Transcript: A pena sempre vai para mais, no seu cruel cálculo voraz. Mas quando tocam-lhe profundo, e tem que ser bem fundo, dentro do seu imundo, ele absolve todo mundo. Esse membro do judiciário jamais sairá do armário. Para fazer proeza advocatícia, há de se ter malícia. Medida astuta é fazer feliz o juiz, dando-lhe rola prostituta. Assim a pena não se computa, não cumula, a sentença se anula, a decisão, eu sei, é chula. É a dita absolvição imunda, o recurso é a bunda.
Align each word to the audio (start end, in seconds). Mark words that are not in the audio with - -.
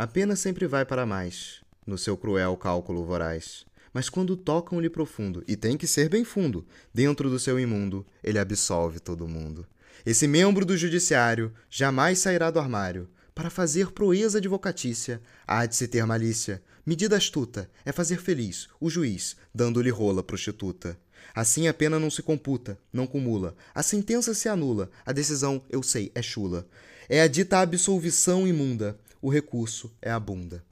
A 0.00 0.06
pena 0.06 0.34
sempre 0.34 0.66
vai 0.66 0.86
para 0.86 1.04
mais, 1.04 1.60
no 1.86 1.98
seu 1.98 2.16
cruel 2.16 2.56
cálculo 2.56 3.04
voraz. 3.04 3.66
Mas 3.92 4.08
quando 4.08 4.34
tocam-lhe 4.34 4.88
profundo, 4.88 5.44
e 5.46 5.54
tem 5.56 5.76
que 5.76 5.86
ser 5.86 6.08
bem 6.08 6.24
fundo, 6.24 6.66
dentro 6.94 7.28
do 7.28 7.38
seu 7.38 7.60
imundo, 7.60 8.06
ele 8.24 8.38
absolve 8.38 8.98
todo 8.98 9.28
mundo. 9.28 9.66
Esse 10.06 10.26
membro 10.26 10.64
do 10.64 10.74
judiciário 10.74 11.52
jamais 11.68 12.18
sairá 12.18 12.50
do 12.50 12.58
armário. 12.58 13.10
Para 13.34 13.50
fazer 13.50 13.92
proeza 13.92 14.38
advocatícia, 14.38 15.20
há 15.46 15.66
de 15.66 15.76
se 15.76 15.86
ter 15.86 16.06
malícia. 16.06 16.62
Medida 16.86 17.18
astuta 17.18 17.70
é 17.84 17.92
fazer 17.92 18.22
feliz 18.22 18.68
o 18.80 18.88
juiz, 18.88 19.36
dando-lhe 19.54 19.90
rola 19.90 20.22
prostituta. 20.22 20.98
Assim 21.34 21.68
a 21.68 21.74
pena 21.74 22.00
não 22.00 22.10
se 22.10 22.22
computa, 22.22 22.78
não 22.90 23.06
cumula, 23.06 23.54
a 23.74 23.82
sentença 23.82 24.32
se 24.32 24.48
anula, 24.48 24.90
a 25.04 25.12
decisão, 25.12 25.62
eu 25.68 25.82
sei, 25.82 26.10
é 26.14 26.22
chula. 26.22 26.66
É 27.06 27.20
a 27.20 27.28
dita 27.28 27.58
absolvição 27.58 28.48
imunda, 28.48 28.98
o 29.20 29.28
recurso 29.28 29.94
é 30.00 30.10
a 30.10 30.18
bunda. 30.18 30.64